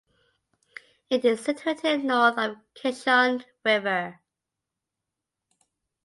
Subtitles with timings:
[1.11, 4.19] It is situated north of Kishon River.